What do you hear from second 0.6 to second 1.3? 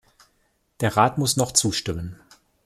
Der Rat